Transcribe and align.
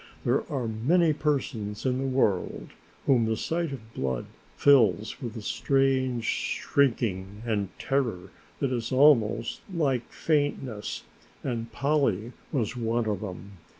There 0.25 0.51
are 0.51 0.67
many 0.67 1.13
persons 1.13 1.85
in 1.85 1.99
the 1.99 2.07
world 2.07 2.69
whom 3.05 3.25
the 3.25 3.37
sight 3.37 3.71
of 3.71 3.93
blood 3.93 4.25
fills 4.57 5.21
with 5.21 5.37
a 5.37 5.43
strange 5.43 6.23
shrinking 6.25 7.43
and 7.45 7.69
terror 7.77 8.31
that 8.59 8.71
is 8.71 8.91
almost 8.91 9.61
like 9.71 10.11
faintness, 10.11 11.03
and 11.43 11.71
Polly 11.71 12.31
was 12.51 12.75
one 12.75 13.05
of 13.05 13.19
them. 13.21 13.57